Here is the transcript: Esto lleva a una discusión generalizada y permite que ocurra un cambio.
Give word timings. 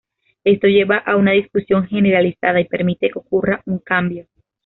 Esto 0.43 0.65
lleva 0.65 0.97
a 0.97 1.15
una 1.15 1.33
discusión 1.33 1.85
generalizada 1.85 2.59
y 2.59 2.65
permite 2.65 3.11
que 3.11 3.19
ocurra 3.19 3.61
un 3.67 3.77
cambio. 3.77 4.25